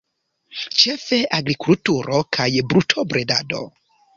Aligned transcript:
Ĉefe 0.83 1.19
agrikulturo 1.39 2.25
kaj 2.39 2.49
brutobredado. 2.73 3.63